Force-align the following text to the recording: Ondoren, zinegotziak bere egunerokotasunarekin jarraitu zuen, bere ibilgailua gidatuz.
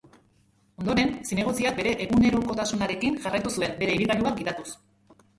Ondoren, 0.83 1.09
zinegotziak 1.31 1.75
bere 1.79 1.91
egunerokotasunarekin 2.05 3.19
jarraitu 3.27 3.51
zuen, 3.59 3.75
bere 3.83 3.99
ibilgailua 3.99 4.33
gidatuz. 4.41 4.67